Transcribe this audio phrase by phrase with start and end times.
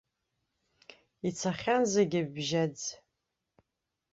[1.27, 2.77] Ицахьан зегьы бжьаӡ.